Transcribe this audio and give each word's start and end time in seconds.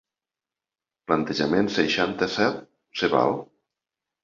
Plantejament 1.11 1.69
seixanta-set 1.77 2.59
se 3.03 3.13
val. 3.15 3.39